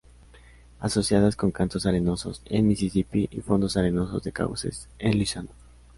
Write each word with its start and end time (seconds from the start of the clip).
Asociadas 0.79 1.35
con 1.35 1.51
cantos 1.51 1.85
arenosos 1.85 2.41
en 2.45 2.67
Mississippi 2.67 3.29
y 3.31 3.41
fondos 3.41 3.77
arenosos 3.77 4.23
de 4.23 4.31
cauces 4.31 4.89
en 4.97 5.15
Luisiana. 5.15 5.51